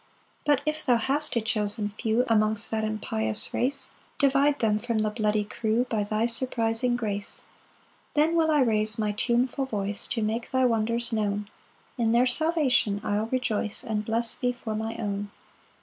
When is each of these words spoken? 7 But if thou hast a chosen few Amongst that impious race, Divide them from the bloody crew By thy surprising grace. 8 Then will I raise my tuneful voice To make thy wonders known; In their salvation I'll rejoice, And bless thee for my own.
7 0.47 0.47
But 0.47 0.61
if 0.65 0.83
thou 0.83 0.97
hast 0.97 1.35
a 1.35 1.41
chosen 1.41 1.89
few 1.89 2.25
Amongst 2.27 2.71
that 2.71 2.83
impious 2.83 3.53
race, 3.53 3.91
Divide 4.17 4.57
them 4.57 4.79
from 4.79 4.97
the 4.97 5.11
bloody 5.11 5.43
crew 5.43 5.85
By 5.91 6.03
thy 6.03 6.25
surprising 6.25 6.95
grace. 6.95 7.43
8 8.13 8.15
Then 8.15 8.35
will 8.35 8.49
I 8.49 8.61
raise 8.61 8.97
my 8.97 9.11
tuneful 9.11 9.65
voice 9.67 10.07
To 10.07 10.23
make 10.23 10.49
thy 10.49 10.65
wonders 10.65 11.13
known; 11.13 11.51
In 11.99 12.13
their 12.13 12.25
salvation 12.25 12.99
I'll 13.03 13.27
rejoice, 13.27 13.83
And 13.83 14.03
bless 14.03 14.35
thee 14.35 14.53
for 14.59 14.73
my 14.75 14.95
own. 14.95 15.29